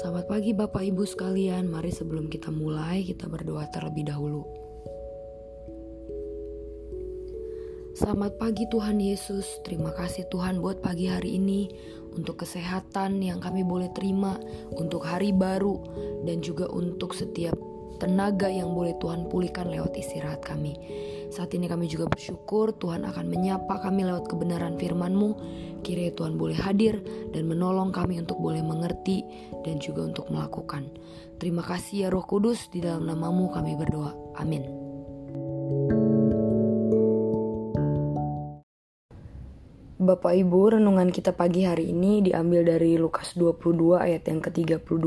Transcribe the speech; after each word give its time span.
Selamat 0.00 0.32
pagi 0.32 0.56
Bapak 0.56 0.80
Ibu 0.80 1.04
sekalian. 1.04 1.68
Mari 1.68 1.92
sebelum 1.92 2.32
kita 2.32 2.48
mulai 2.48 3.04
kita 3.04 3.28
berdoa 3.28 3.68
terlebih 3.68 4.08
dahulu. 4.08 4.48
Selamat 7.92 8.40
pagi 8.40 8.64
Tuhan 8.72 8.96
Yesus. 8.96 9.60
Terima 9.60 9.92
kasih 9.92 10.24
Tuhan 10.32 10.64
buat 10.64 10.80
pagi 10.80 11.04
hari 11.04 11.36
ini 11.36 11.68
untuk 12.16 12.40
kesehatan 12.40 13.20
yang 13.20 13.44
kami 13.44 13.60
boleh 13.60 13.92
terima, 13.92 14.40
untuk 14.72 15.04
hari 15.04 15.36
baru 15.36 15.76
dan 16.24 16.40
juga 16.40 16.72
untuk 16.72 17.12
setiap 17.12 17.60
tenaga 18.00 18.48
yang 18.48 18.72
boleh 18.72 18.96
Tuhan 18.96 19.28
pulihkan 19.28 19.68
lewat 19.68 19.92
istirahat 19.94 20.40
kami. 20.40 20.74
Saat 21.30 21.54
ini 21.54 21.70
kami 21.70 21.86
juga 21.86 22.10
bersyukur 22.10 22.74
Tuhan 22.74 23.06
akan 23.06 23.28
menyapa 23.28 23.78
kami 23.84 24.08
lewat 24.08 24.26
kebenaran 24.26 24.80
firman-Mu. 24.80 25.30
Kiranya 25.84 26.16
Tuhan 26.16 26.34
boleh 26.34 26.58
hadir 26.58 26.98
dan 27.30 27.46
menolong 27.46 27.92
kami 27.92 28.18
untuk 28.18 28.40
boleh 28.40 28.64
mengerti 28.64 29.22
dan 29.62 29.78
juga 29.78 30.08
untuk 30.08 30.26
melakukan. 30.32 30.88
Terima 31.38 31.62
kasih 31.62 32.04
ya 32.04 32.08
Roh 32.08 32.24
Kudus, 32.24 32.72
di 32.72 32.82
dalam 32.82 33.06
namamu 33.06 33.52
kami 33.52 33.78
berdoa. 33.78 34.10
Amin. 34.40 34.66
Bapak 40.00 40.32
Ibu, 40.32 40.80
renungan 40.80 41.12
kita 41.12 41.36
pagi 41.36 41.68
hari 41.68 41.92
ini 41.92 42.24
diambil 42.24 42.64
dari 42.64 42.96
Lukas 42.96 43.36
22 43.36 44.00
ayat 44.00 44.24
yang 44.32 44.40
ke-32 44.40 45.06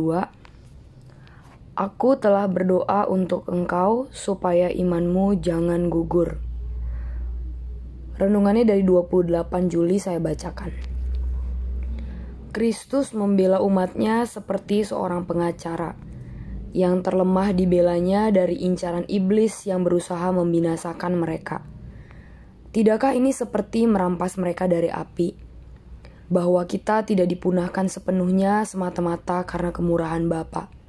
Aku 1.73 2.13
telah 2.22 2.45
berdoa 2.45 3.09
untuk 3.09 3.50
engkau 3.50 4.05
supaya 4.14 4.70
imanmu 4.70 5.41
jangan 5.41 5.90
gugur. 5.90 6.38
Renungannya 8.22 8.62
dari 8.62 8.86
28 8.86 9.73
Juli 9.73 9.98
saya 9.98 10.22
bacakan. 10.22 10.70
Kristus 12.53 13.17
membela 13.17 13.58
umatnya 13.58 14.22
seperti 14.30 14.86
seorang 14.86 15.25
pengacara 15.25 15.97
yang 16.78 17.02
terlemah 17.02 17.58
dibelanya 17.58 18.30
dari 18.30 18.62
incaran 18.62 19.09
iblis 19.09 19.66
yang 19.66 19.81
berusaha 19.81 20.30
membinasakan 20.30 21.17
mereka. 21.17 21.66
Tidakkah 22.69 23.17
ini 23.17 23.34
seperti 23.34 23.90
merampas 23.90 24.38
mereka 24.38 24.69
dari 24.69 24.94
api? 24.94 25.34
Bahwa 26.30 26.69
kita 26.69 27.02
tidak 27.02 27.34
dipunahkan 27.34 27.90
sepenuhnya 27.90 28.62
semata-mata 28.62 29.42
karena 29.50 29.73
kemurahan 29.73 30.22
Bapa 30.30 30.83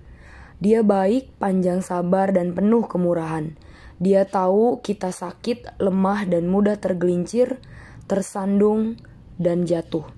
dia 0.64 0.80
baik, 0.80 1.36
panjang 1.36 1.84
sabar, 1.84 2.32
dan 2.32 2.56
penuh 2.56 2.88
kemurahan. 2.88 3.52
Dia 4.00 4.24
tahu 4.24 4.80
kita 4.80 5.12
sakit, 5.12 5.76
lemah, 5.76 6.24
dan 6.24 6.48
mudah 6.48 6.80
tergelincir, 6.80 7.60
tersandung, 8.08 8.96
dan 9.36 9.68
jatuh. 9.68 10.08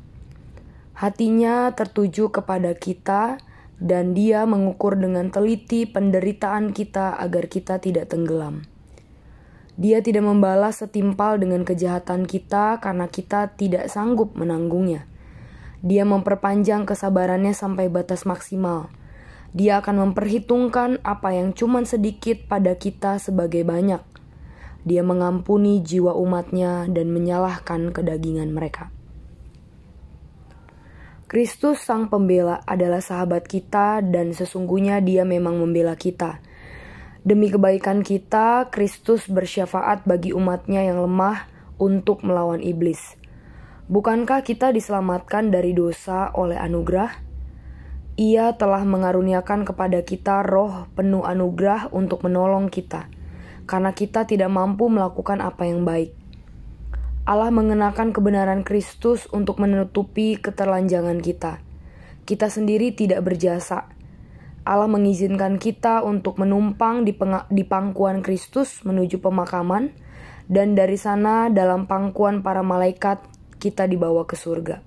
Hatinya 0.94 1.74
tertuju 1.74 2.30
kepada 2.30 2.78
kita, 2.78 3.42
dan 3.82 4.14
Dia 4.14 4.46
mengukur 4.46 4.94
dengan 4.94 5.34
teliti 5.34 5.82
penderitaan 5.82 6.70
kita 6.70 7.18
agar 7.18 7.50
kita 7.50 7.82
tidak 7.82 8.14
tenggelam. 8.14 8.70
Dia 9.74 9.98
tidak 9.98 10.30
membalas 10.30 10.78
setimpal 10.78 11.42
dengan 11.42 11.66
kejahatan 11.66 12.22
kita 12.22 12.78
karena 12.78 13.10
kita 13.10 13.50
tidak 13.58 13.90
sanggup 13.90 14.38
menanggungnya. 14.38 15.10
Dia 15.82 16.06
memperpanjang 16.06 16.86
kesabarannya 16.86 17.50
sampai 17.50 17.90
batas 17.90 18.22
maksimal 18.22 18.94
dia 19.56 19.80
akan 19.80 20.12
memperhitungkan 20.12 21.00
apa 21.00 21.32
yang 21.32 21.56
cuma 21.56 21.80
sedikit 21.88 22.44
pada 22.44 22.76
kita 22.76 23.16
sebagai 23.16 23.64
banyak. 23.64 24.04
Dia 24.84 25.00
mengampuni 25.00 25.80
jiwa 25.80 26.12
umatnya 26.12 26.84
dan 26.92 27.08
menyalahkan 27.08 27.88
kedagingan 27.96 28.52
mereka. 28.52 28.92
Kristus 31.26 31.82
Sang 31.82 32.12
Pembela 32.12 32.60
adalah 32.68 33.00
sahabat 33.00 33.48
kita 33.48 34.04
dan 34.04 34.36
sesungguhnya 34.36 35.00
dia 35.00 35.24
memang 35.24 35.58
membela 35.58 35.96
kita. 35.96 36.38
Demi 37.26 37.50
kebaikan 37.50 38.06
kita, 38.06 38.70
Kristus 38.70 39.26
bersyafaat 39.26 40.06
bagi 40.06 40.30
umatnya 40.36 40.86
yang 40.86 41.02
lemah 41.02 41.50
untuk 41.80 42.22
melawan 42.22 42.62
iblis. 42.62 43.18
Bukankah 43.90 44.46
kita 44.46 44.70
diselamatkan 44.70 45.50
dari 45.50 45.74
dosa 45.74 46.30
oleh 46.30 46.60
anugerah? 46.60 47.25
Ia 48.16 48.56
telah 48.56 48.80
mengaruniakan 48.80 49.68
kepada 49.68 50.00
kita 50.00 50.40
roh 50.40 50.88
penuh 50.96 51.28
anugerah 51.28 51.92
untuk 51.92 52.24
menolong 52.24 52.72
kita, 52.72 53.12
karena 53.68 53.92
kita 53.92 54.24
tidak 54.24 54.48
mampu 54.48 54.88
melakukan 54.88 55.44
apa 55.44 55.68
yang 55.68 55.84
baik. 55.84 56.16
Allah 57.28 57.52
mengenakan 57.52 58.16
kebenaran 58.16 58.64
Kristus 58.64 59.28
untuk 59.36 59.60
menutupi 59.60 60.40
keterlanjangan 60.40 61.20
kita. 61.20 61.60
Kita 62.24 62.48
sendiri 62.48 62.96
tidak 62.96 63.20
berjasa. 63.20 63.92
Allah 64.64 64.88
mengizinkan 64.88 65.60
kita 65.60 66.00
untuk 66.00 66.40
menumpang 66.40 67.04
di, 67.04 67.12
di 67.52 67.64
pangkuan 67.68 68.24
Kristus 68.24 68.80
menuju 68.80 69.20
pemakaman, 69.20 69.92
dan 70.48 70.72
dari 70.72 70.96
sana 70.96 71.52
dalam 71.52 71.84
pangkuan 71.84 72.40
para 72.40 72.64
malaikat 72.64 73.20
kita 73.60 73.84
dibawa 73.84 74.24
ke 74.24 74.40
surga. 74.40 74.85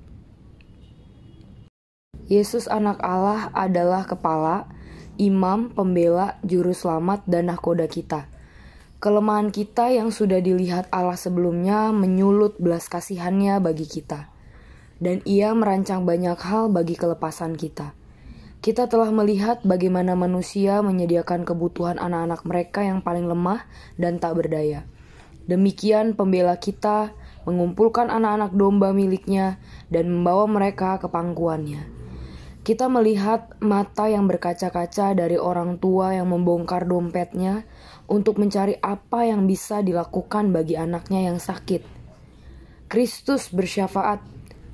Yesus 2.30 2.70
anak 2.70 3.02
Allah 3.02 3.50
adalah 3.58 4.06
kepala, 4.06 4.70
imam, 5.18 5.74
pembela, 5.74 6.38
juru 6.46 6.78
selamat, 6.78 7.26
dan 7.26 7.50
nahkoda 7.50 7.90
kita. 7.90 8.30
Kelemahan 9.02 9.50
kita 9.50 9.90
yang 9.90 10.14
sudah 10.14 10.38
dilihat 10.38 10.86
Allah 10.94 11.18
sebelumnya 11.18 11.90
menyulut 11.90 12.62
belas 12.62 12.86
kasihannya 12.86 13.58
bagi 13.58 13.90
kita. 13.90 14.30
Dan 15.02 15.26
ia 15.26 15.58
merancang 15.58 16.06
banyak 16.06 16.38
hal 16.38 16.70
bagi 16.70 16.94
kelepasan 16.94 17.58
kita. 17.58 17.98
Kita 18.62 18.86
telah 18.86 19.10
melihat 19.10 19.66
bagaimana 19.66 20.14
manusia 20.14 20.86
menyediakan 20.86 21.50
kebutuhan 21.50 21.98
anak-anak 21.98 22.46
mereka 22.46 22.86
yang 22.86 23.02
paling 23.02 23.26
lemah 23.26 23.66
dan 23.98 24.22
tak 24.22 24.38
berdaya. 24.38 24.86
Demikian 25.50 26.14
pembela 26.14 26.62
kita 26.62 27.10
mengumpulkan 27.50 28.14
anak-anak 28.14 28.54
domba 28.54 28.94
miliknya 28.94 29.58
dan 29.90 30.14
membawa 30.14 30.46
mereka 30.46 31.02
ke 31.02 31.10
pangkuannya. 31.10 31.99
Kita 32.60 32.92
melihat 32.92 33.56
mata 33.64 34.12
yang 34.12 34.28
berkaca-kaca 34.28 35.16
dari 35.16 35.40
orang 35.40 35.80
tua 35.80 36.14
yang 36.14 36.30
membongkar 36.30 36.86
dompetnya 36.86 37.64
untuk 38.06 38.38
mencari 38.38 38.76
apa 38.82 39.26
yang 39.26 39.48
bisa 39.48 39.80
dilakukan 39.80 40.52
bagi 40.52 40.76
anaknya 40.76 41.32
yang 41.32 41.40
sakit. 41.40 41.82
Kristus 42.90 43.54
bersyafaat 43.54 44.22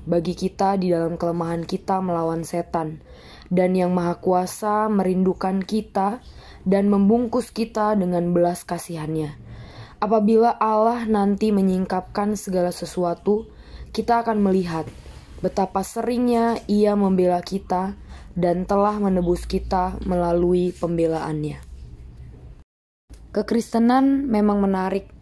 bagi 0.06 0.38
kita 0.38 0.78
di 0.78 0.94
dalam 0.94 1.18
kelemahan 1.18 1.66
kita 1.66 1.98
melawan 1.98 2.46
setan, 2.46 3.02
dan 3.50 3.74
Yang 3.74 3.92
Maha 3.92 4.14
Kuasa 4.22 4.86
merindukan 4.86 5.60
kita 5.60 6.22
dan 6.62 6.86
membungkus 6.86 7.50
kita 7.50 7.98
dengan 7.98 8.30
belas 8.30 8.62
kasihannya. 8.62 9.34
Apabila 9.98 10.54
Allah 10.56 11.04
nanti 11.08 11.50
menyingkapkan 11.50 12.38
segala 12.38 12.70
sesuatu, 12.70 13.50
kita 13.90 14.22
akan 14.22 14.44
melihat 14.44 14.86
betapa 15.44 15.84
seringnya 15.84 16.60
ia 16.68 16.96
membela 16.96 17.44
kita 17.44 17.96
dan 18.36 18.68
telah 18.68 18.96
menebus 19.00 19.48
kita 19.48 19.96
melalui 20.04 20.72
pembelaannya. 20.76 21.60
Kekristenan 23.32 24.28
memang 24.28 24.64
menarik. 24.64 25.12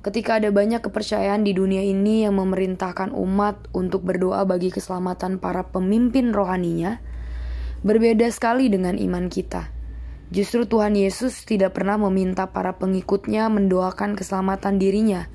Ketika 0.00 0.40
ada 0.40 0.48
banyak 0.48 0.80
kepercayaan 0.80 1.44
di 1.44 1.52
dunia 1.52 1.84
ini 1.84 2.24
yang 2.24 2.40
memerintahkan 2.40 3.12
umat 3.12 3.68
untuk 3.76 4.08
berdoa 4.08 4.46
bagi 4.48 4.72
keselamatan 4.72 5.36
para 5.36 5.68
pemimpin 5.68 6.32
rohaninya, 6.32 7.02
berbeda 7.84 8.30
sekali 8.32 8.72
dengan 8.72 8.96
iman 8.96 9.28
kita. 9.28 9.68
Justru 10.28 10.64
Tuhan 10.64 10.96
Yesus 10.96 11.44
tidak 11.44 11.76
pernah 11.76 11.96
meminta 11.96 12.48
para 12.48 12.76
pengikutnya 12.76 13.48
mendoakan 13.52 14.16
keselamatan 14.16 14.76
dirinya, 14.76 15.28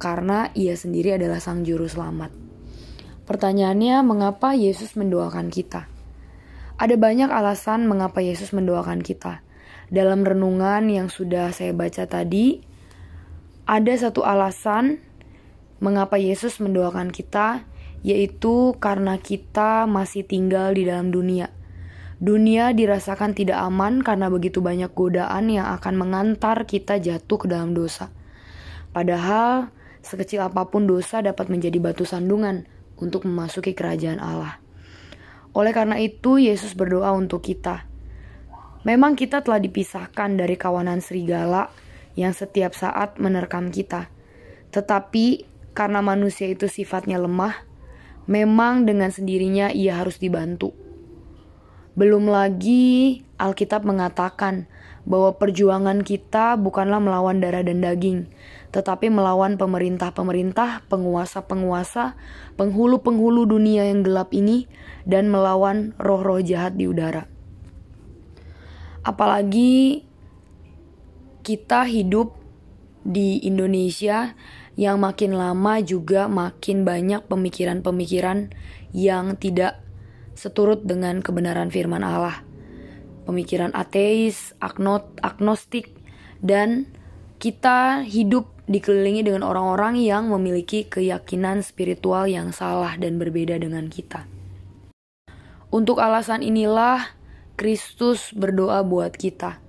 karena 0.00 0.48
ia 0.52 0.76
sendiri 0.76 1.16
adalah 1.16 1.40
Sang 1.40 1.64
Juru 1.64 1.88
Selamat. 1.88 2.49
Pertanyaannya, 3.30 4.02
mengapa 4.02 4.58
Yesus 4.58 4.98
mendoakan 4.98 5.54
kita? 5.54 5.86
Ada 6.82 6.98
banyak 6.98 7.30
alasan 7.30 7.86
mengapa 7.86 8.18
Yesus 8.18 8.50
mendoakan 8.50 9.06
kita. 9.06 9.46
Dalam 9.86 10.26
renungan 10.26 10.90
yang 10.90 11.06
sudah 11.06 11.54
saya 11.54 11.70
baca 11.70 12.10
tadi, 12.10 12.58
ada 13.70 13.94
satu 13.94 14.26
alasan 14.26 14.98
mengapa 15.78 16.18
Yesus 16.18 16.58
mendoakan 16.58 17.14
kita, 17.14 17.62
yaitu 18.02 18.74
karena 18.82 19.14
kita 19.22 19.86
masih 19.86 20.26
tinggal 20.26 20.74
di 20.74 20.90
dalam 20.90 21.14
dunia. 21.14 21.54
Dunia 22.18 22.74
dirasakan 22.74 23.38
tidak 23.38 23.62
aman 23.62 24.02
karena 24.02 24.26
begitu 24.26 24.58
banyak 24.58 24.90
godaan 24.90 25.54
yang 25.54 25.70
akan 25.70 25.94
mengantar 25.94 26.66
kita 26.66 26.98
jatuh 26.98 27.38
ke 27.38 27.46
dalam 27.46 27.78
dosa. 27.78 28.10
Padahal, 28.90 29.70
sekecil 30.02 30.42
apa 30.42 30.66
pun 30.66 30.90
dosa 30.90 31.22
dapat 31.22 31.46
menjadi 31.46 31.78
batu 31.78 32.02
sandungan 32.02 32.79
untuk 33.00 33.26
memasuki 33.26 33.74
kerajaan 33.74 34.20
Allah. 34.22 34.60
Oleh 35.56 35.74
karena 35.74 35.98
itu, 35.98 36.38
Yesus 36.38 36.78
berdoa 36.78 37.10
untuk 37.16 37.42
kita. 37.42 37.88
Memang 38.86 39.18
kita 39.18 39.42
telah 39.42 39.60
dipisahkan 39.60 40.38
dari 40.38 40.54
kawanan 40.56 41.02
serigala 41.02 41.68
yang 42.14 42.32
setiap 42.32 42.72
saat 42.72 43.18
menerkam 43.18 43.68
kita. 43.68 44.08
Tetapi 44.70 45.44
karena 45.74 46.00
manusia 46.00 46.46
itu 46.46 46.70
sifatnya 46.70 47.18
lemah, 47.18 47.66
memang 48.30 48.86
dengan 48.86 49.10
sendirinya 49.10 49.74
ia 49.74 49.98
harus 49.98 50.22
dibantu. 50.22 50.72
Belum 51.98 52.30
lagi 52.30 53.20
Alkitab 53.36 53.82
mengatakan 53.82 54.70
bahwa 55.08 55.36
perjuangan 55.36 56.04
kita 56.04 56.60
bukanlah 56.60 57.00
melawan 57.00 57.40
darah 57.40 57.64
dan 57.64 57.80
daging, 57.80 58.28
tetapi 58.70 59.08
melawan 59.08 59.56
pemerintah-pemerintah, 59.56 60.84
penguasa-penguasa, 60.86 62.14
penghulu-penghulu 62.60 63.48
dunia 63.48 63.88
yang 63.88 64.04
gelap 64.04 64.30
ini, 64.36 64.68
dan 65.08 65.32
melawan 65.32 65.96
roh-roh 65.96 66.44
jahat 66.44 66.76
di 66.76 66.84
udara. 66.84 67.24
Apalagi 69.00 70.04
kita 71.40 71.88
hidup 71.88 72.36
di 73.00 73.40
Indonesia 73.48 74.36
yang 74.76 75.00
makin 75.00 75.32
lama 75.32 75.80
juga 75.80 76.28
makin 76.28 76.84
banyak 76.84 77.24
pemikiran-pemikiran 77.24 78.52
yang 78.92 79.40
tidak 79.40 79.80
seturut 80.36 80.84
dengan 80.84 81.24
kebenaran 81.24 81.72
firman 81.72 82.04
Allah 82.04 82.49
pemikiran 83.30 83.70
ateis, 83.78 84.52
agnostik, 84.58 85.94
dan 86.42 86.90
kita 87.38 88.02
hidup 88.02 88.50
dikelilingi 88.66 89.30
dengan 89.30 89.46
orang-orang 89.46 90.02
yang 90.02 90.28
memiliki 90.28 90.86
keyakinan 90.86 91.62
spiritual 91.62 92.26
yang 92.26 92.50
salah 92.50 92.98
dan 92.98 93.22
berbeda 93.22 93.56
dengan 93.62 93.86
kita. 93.86 94.26
Untuk 95.70 96.02
alasan 96.02 96.42
inilah 96.42 97.14
Kristus 97.54 98.34
berdoa 98.34 98.82
buat 98.82 99.14
kita. 99.14 99.62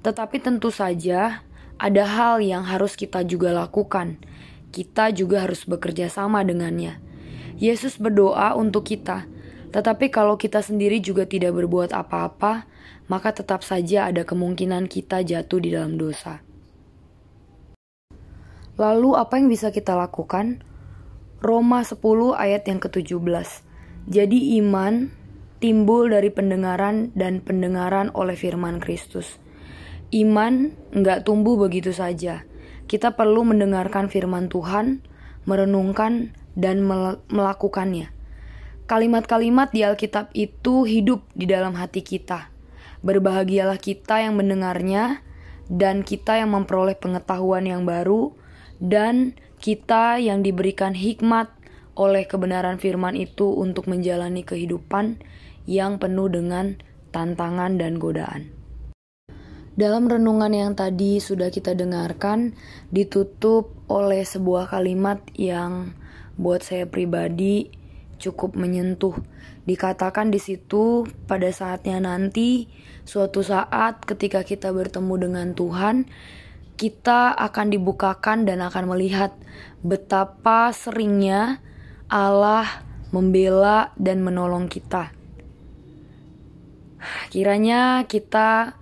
Tetapi 0.00 0.40
tentu 0.40 0.72
saja 0.72 1.44
ada 1.76 2.04
hal 2.08 2.40
yang 2.40 2.64
harus 2.64 2.96
kita 2.96 3.22
juga 3.22 3.52
lakukan. 3.52 4.16
Kita 4.72 5.12
juga 5.12 5.44
harus 5.44 5.68
bekerja 5.68 6.08
sama 6.08 6.40
dengannya. 6.42 6.98
Yesus 7.60 8.00
berdoa 8.00 8.56
untuk 8.56 8.88
kita, 8.88 9.28
tetapi 9.72 10.12
kalau 10.12 10.36
kita 10.36 10.60
sendiri 10.60 11.00
juga 11.00 11.24
tidak 11.24 11.56
berbuat 11.56 11.96
apa-apa, 11.96 12.68
maka 13.12 13.36
tetap 13.36 13.60
saja 13.60 14.08
ada 14.08 14.24
kemungkinan 14.24 14.88
kita 14.88 15.20
jatuh 15.20 15.60
di 15.60 15.76
dalam 15.76 16.00
dosa. 16.00 16.40
Lalu 18.80 19.20
apa 19.20 19.36
yang 19.36 19.52
bisa 19.52 19.68
kita 19.68 19.92
lakukan? 19.92 20.64
Roma 21.44 21.84
10 21.84 22.00
ayat 22.32 22.64
yang 22.64 22.80
ke-17. 22.80 23.20
Jadi 24.08 24.56
iman 24.64 25.12
timbul 25.60 26.08
dari 26.08 26.32
pendengaran 26.32 27.12
dan 27.12 27.44
pendengaran 27.44 28.08
oleh 28.16 28.32
firman 28.32 28.80
Kristus. 28.80 29.36
Iman 30.08 30.72
nggak 30.96 31.28
tumbuh 31.28 31.60
begitu 31.60 31.92
saja. 31.92 32.48
Kita 32.88 33.12
perlu 33.12 33.44
mendengarkan 33.44 34.08
firman 34.08 34.48
Tuhan, 34.48 35.04
merenungkan, 35.44 36.32
dan 36.56 36.84
melakukannya. 37.28 38.08
Kalimat-kalimat 38.88 39.72
di 39.72 39.84
Alkitab 39.84 40.32
itu 40.32 40.84
hidup 40.88 41.28
di 41.32 41.48
dalam 41.48 41.76
hati 41.76 42.04
kita. 42.04 42.51
Berbahagialah 43.02 43.82
kita 43.82 44.22
yang 44.22 44.38
mendengarnya 44.38 45.26
dan 45.66 46.06
kita 46.06 46.38
yang 46.38 46.54
memperoleh 46.54 46.94
pengetahuan 46.94 47.66
yang 47.66 47.82
baru 47.82 48.34
dan 48.78 49.34
kita 49.58 50.22
yang 50.22 50.42
diberikan 50.42 50.94
hikmat 50.94 51.50
oleh 51.98 52.24
kebenaran 52.24 52.78
firman 52.78 53.18
itu 53.18 53.50
untuk 53.52 53.86
menjalani 53.90 54.42
kehidupan 54.42 55.22
yang 55.66 55.98
penuh 56.02 56.26
dengan 56.30 56.78
tantangan 57.14 57.78
dan 57.78 57.98
godaan. 58.00 58.50
Dalam 59.72 60.04
renungan 60.04 60.52
yang 60.52 60.72
tadi 60.76 61.16
sudah 61.16 61.48
kita 61.48 61.72
dengarkan, 61.72 62.52
ditutup 62.92 63.72
oleh 63.88 64.20
sebuah 64.20 64.68
kalimat 64.68 65.24
yang 65.32 65.96
buat 66.36 66.60
saya 66.60 66.84
pribadi 66.84 67.72
cukup 68.22 68.54
menyentuh. 68.54 69.18
Dikatakan 69.66 70.30
di 70.30 70.38
situ 70.38 71.10
pada 71.26 71.50
saatnya 71.50 71.98
nanti 71.98 72.70
Suatu 73.02 73.42
saat 73.42 74.06
ketika 74.06 74.46
kita 74.46 74.70
bertemu 74.70 75.14
dengan 75.26 75.48
Tuhan, 75.58 76.06
kita 76.78 77.34
akan 77.34 77.74
dibukakan 77.74 78.46
dan 78.46 78.62
akan 78.62 78.94
melihat 78.94 79.34
betapa 79.82 80.70
seringnya 80.70 81.58
Allah 82.06 82.86
membela 83.10 83.90
dan 83.98 84.22
menolong 84.22 84.70
kita. 84.70 85.10
Kiranya 87.34 88.06
kita 88.06 88.78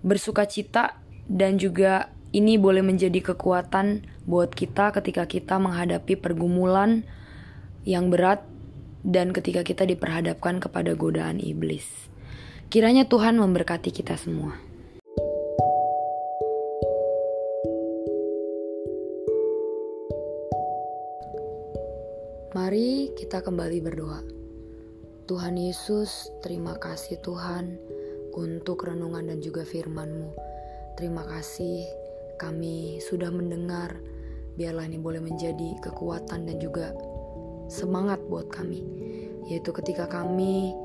bersuka 0.00 0.48
cita 0.48 0.96
dan 1.28 1.60
juga 1.60 2.08
ini 2.32 2.56
boleh 2.56 2.80
menjadi 2.80 3.20
kekuatan 3.36 4.08
buat 4.24 4.56
kita 4.56 4.96
ketika 4.96 5.28
kita 5.28 5.60
menghadapi 5.60 6.16
pergumulan 6.16 7.04
yang 7.84 8.08
berat 8.08 8.40
dan 9.02 9.34
ketika 9.34 9.66
kita 9.66 9.82
diperhadapkan 9.86 10.62
kepada 10.62 10.94
godaan 10.94 11.42
iblis. 11.42 11.86
Kiranya 12.72 13.04
Tuhan 13.04 13.36
memberkati 13.36 13.92
kita 13.92 14.16
semua. 14.16 14.56
Mari 22.52 23.12
kita 23.18 23.42
kembali 23.42 23.78
berdoa. 23.84 24.20
Tuhan 25.24 25.56
Yesus, 25.56 26.28
terima 26.44 26.76
kasih 26.76 27.16
Tuhan 27.24 27.76
untuk 28.36 28.84
renungan 28.84 29.28
dan 29.28 29.38
juga 29.40 29.64
firman-Mu. 29.64 30.36
Terima 30.96 31.24
kasih 31.24 31.88
kami 32.36 33.00
sudah 33.00 33.32
mendengar, 33.32 33.96
biarlah 34.56 34.84
ini 34.84 35.00
boleh 35.00 35.24
menjadi 35.24 35.80
kekuatan 35.80 36.44
dan 36.48 36.56
juga 36.60 36.92
semangat 37.72 38.20
buat 38.28 38.52
kami. 38.52 38.84
Yaitu 39.48 39.72
ketika 39.72 40.04
kami 40.04 40.76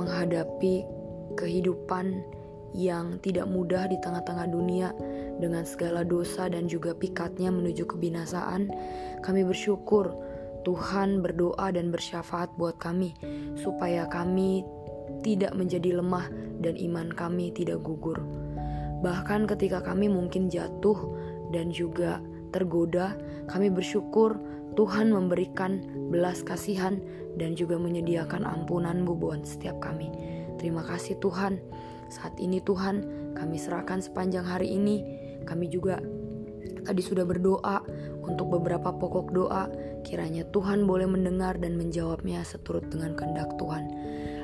menghadapi 0.00 0.88
kehidupan 1.36 2.24
yang 2.72 3.20
tidak 3.20 3.44
mudah 3.44 3.84
di 3.84 4.00
tengah-tengah 4.00 4.48
dunia 4.48 4.96
dengan 5.36 5.68
segala 5.68 6.00
dosa 6.00 6.48
dan 6.48 6.64
juga 6.64 6.96
pikatnya 6.96 7.52
menuju 7.52 7.84
kebinasaan, 7.84 8.72
kami 9.20 9.44
bersyukur 9.44 10.16
Tuhan 10.64 11.20
berdoa 11.20 11.74
dan 11.74 11.92
bersyafaat 11.92 12.48
buat 12.56 12.80
kami 12.80 13.12
supaya 13.60 14.08
kami 14.08 14.64
tidak 15.20 15.52
menjadi 15.52 16.00
lemah 16.00 16.32
dan 16.64 16.78
iman 16.80 17.12
kami 17.12 17.52
tidak 17.52 17.84
gugur. 17.84 18.16
Bahkan 19.02 19.50
ketika 19.50 19.82
kami 19.82 20.06
mungkin 20.06 20.46
jatuh 20.46 20.96
dan 21.50 21.74
juga 21.74 22.22
tergoda, 22.54 23.18
kami 23.50 23.68
bersyukur 23.68 24.38
Tuhan 24.72 25.12
memberikan 25.12 25.80
belas 26.08 26.40
kasihan 26.44 27.00
dan 27.36 27.56
juga 27.56 27.76
menyediakan 27.80 28.44
ampunan-Mu 28.44 29.12
buat 29.16 29.44
setiap 29.44 29.80
kami. 29.80 30.12
Terima 30.60 30.84
kasih 30.84 31.16
Tuhan. 31.20 31.60
Saat 32.12 32.36
ini 32.36 32.60
Tuhan, 32.60 33.02
kami 33.32 33.56
serahkan 33.56 34.04
sepanjang 34.04 34.44
hari 34.44 34.76
ini. 34.76 35.00
Kami 35.48 35.72
juga 35.72 35.98
tadi 36.84 37.00
sudah 37.00 37.24
berdoa 37.24 37.80
untuk 38.22 38.52
beberapa 38.52 38.92
pokok 38.92 39.26
doa. 39.32 39.64
Kiranya 40.04 40.44
Tuhan 40.52 40.84
boleh 40.84 41.08
mendengar 41.08 41.56
dan 41.56 41.78
menjawabnya 41.78 42.44
seturut 42.44 42.84
dengan 42.92 43.16
kehendak 43.16 43.54
Tuhan. 43.56 43.88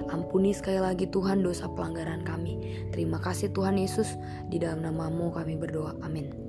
Ampuni 0.09 0.57
sekali 0.57 0.81
lagi 0.81 1.05
Tuhan 1.13 1.45
dosa 1.45 1.69
pelanggaran 1.69 2.25
kami. 2.25 2.89
Terima 2.97 3.21
kasih 3.21 3.53
Tuhan 3.53 3.77
Yesus. 3.77 4.17
Di 4.49 4.57
dalam 4.57 4.81
namamu 4.81 5.29
kami 5.29 5.61
berdoa. 5.61 5.93
Amin. 6.01 6.48